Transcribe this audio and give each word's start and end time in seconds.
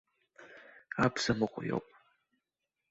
Абзамыҟә 1.03 1.59
иоуп. 1.67 1.87